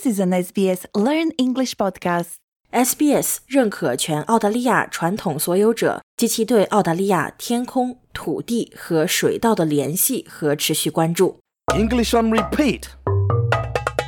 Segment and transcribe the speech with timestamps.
[0.00, 2.36] This is an SBS Learn English podcast.
[2.72, 11.40] SBS 认可全澳大利亚传统所有者及其对澳大利亚天空、土地和水稻的联系和持续关注。
[11.74, 12.84] English on repeat.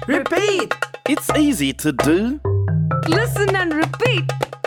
[0.06, 0.70] Repeat!
[1.04, 2.40] It's easy to do.
[3.06, 4.24] Listen and repeat.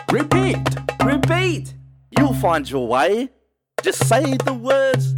[0.10, 0.62] Repeat!
[1.00, 1.74] Repeat!
[2.12, 3.30] You'll find your way.
[3.82, 5.16] Just say the words.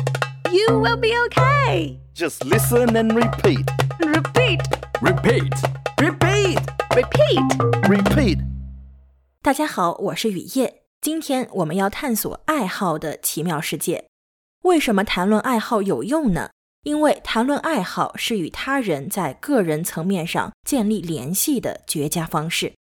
[0.50, 2.00] You will be okay.
[2.14, 3.70] Just listen and repeat.
[4.00, 4.62] Repeat.
[5.04, 5.77] Repeat!
[6.99, 7.57] Repeat!
[7.89, 8.39] Repeat.
[9.41, 10.83] 大家好，我是雨夜。
[11.01, 14.07] 今天我们要探索爱好的奇妙世界。
[14.65, 16.51] 为什么谈论爱好有用呢？
[16.83, 22.73] 因为谈论爱好是与他人在个人层面上建立联系的绝佳方式。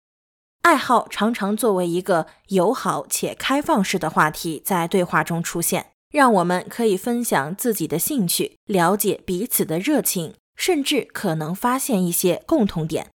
[0.63, 13.12] 爱好常常作为一个友好且开放式的话题在对话中出现，让我们可以分享自己的兴趣，了解彼此的热情，甚至可能发现一些共同点。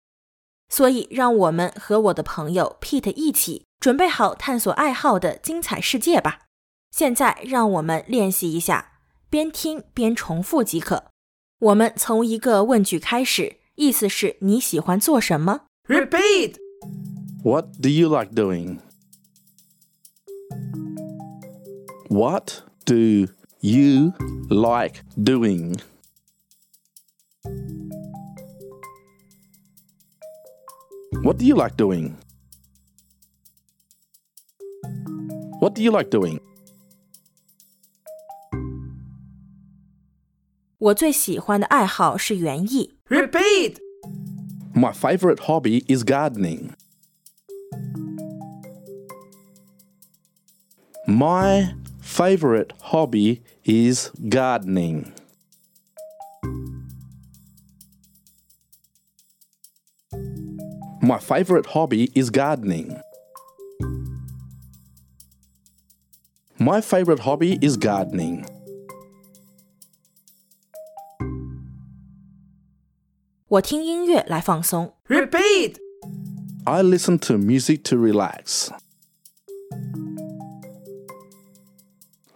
[0.72, 6.40] 所以，让我们和我的朋友 Pete 一起准备好探索爱好的精彩世界吧。
[6.92, 8.94] 现在，让我们练习一下，
[9.30, 11.04] 边听边重复即可。
[11.60, 16.56] 我们从一个问句开始，意思是你喜欢做什么？Repeat!
[17.44, 18.80] What do you like doing?
[22.08, 23.28] What do
[23.60, 24.14] you
[24.50, 25.80] like doing?
[31.23, 32.17] What do you like doing?
[35.61, 36.41] What do you like doing?
[40.79, 42.95] 我最喜欢的爱好是园艺。
[43.09, 43.77] Repeat!
[44.75, 46.73] My favorite hobby is gardening.
[51.07, 55.13] My favorite hobby is gardening.
[61.12, 62.98] my favorite hobby is gardening.
[66.58, 68.46] My favorite hobby is gardening.
[75.10, 75.80] Repeat.
[76.66, 78.72] I listen to music to relax.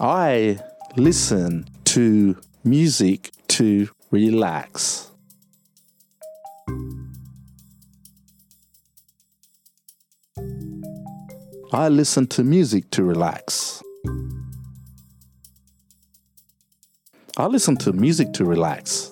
[0.02, 0.60] I
[0.98, 2.36] listen to
[2.66, 5.12] music to relax.
[11.75, 13.83] I listen to music to relax.
[17.37, 19.11] I listen to music to relax.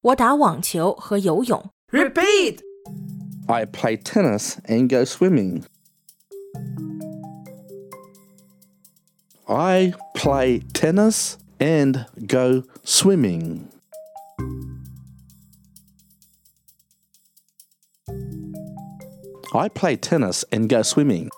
[0.00, 1.70] 我打网球和游泳。
[1.90, 2.60] Repeat!
[3.46, 5.64] I play tennis and go swimming.
[9.46, 13.68] I play tennis and go swimming.
[19.54, 21.28] I play tennis and go swimming.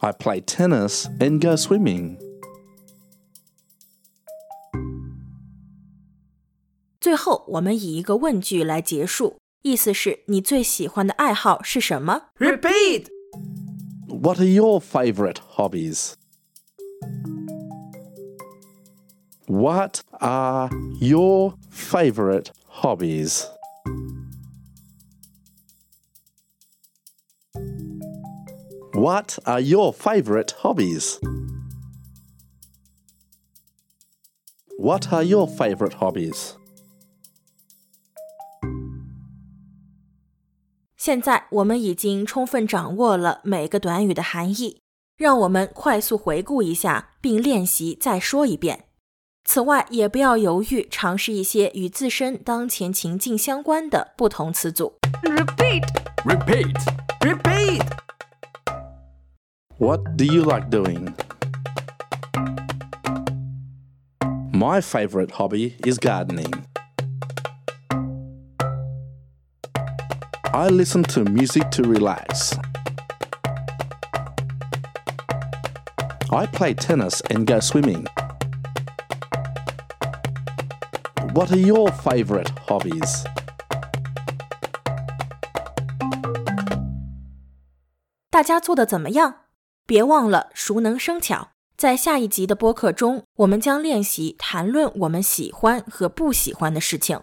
[0.00, 2.18] I play tennis and go swimming.
[7.00, 12.24] 最后，我们以一个问句来结束，意思是你最喜欢的爱好是什么？
[12.38, 13.06] Repeat!
[14.06, 16.14] What are your favorite hobbies?
[19.46, 20.68] What are
[21.00, 22.50] your favorite
[22.82, 23.46] hobbies?
[28.95, 31.19] What are your favorite hobbies?
[34.77, 36.51] What are your favorite hobbies?
[40.95, 44.81] 现在我们已经充分掌握了每个短语的含义，
[45.17, 48.85] 让我们快速回顾一下，并练习再说一遍。
[49.43, 54.93] 此外，也不要犹豫，尝试一些与自身当前情境相关的不同词组。
[55.23, 55.81] Repeat.
[56.23, 56.73] Repeat!
[56.77, 57.02] Repeat!
[59.83, 61.13] What do you like doing?
[64.53, 66.53] My favorite hobby is gardening.
[70.53, 72.55] I listen to music to relax.
[76.31, 78.07] I play tennis and go swimming.
[81.33, 83.25] What are your favorite hobbies?
[89.85, 91.49] 别忘了熟能生巧。
[91.75, 97.21] 在下一集的播客中，我们将练习谈论我们喜欢和不喜欢的事情。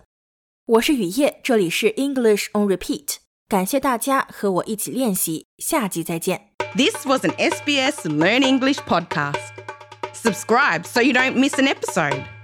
[0.67, 3.17] 我是雨夜，这里是 English on Repeat。
[3.49, 6.51] 感谢大家和我一起练习，下集再见。
[6.77, 9.41] This was an SBS Learn English podcast.
[10.13, 12.40] Subscribe so you don't miss an episode.